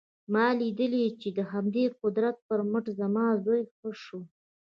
[0.33, 4.19] ما لیدلي چې د همدې قدرت پر مټ زما زوی ښه شو